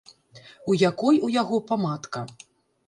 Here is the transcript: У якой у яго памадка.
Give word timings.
У 0.71 0.79
якой 0.89 1.21
у 1.29 1.31
яго 1.41 1.61
памадка. 1.69 2.29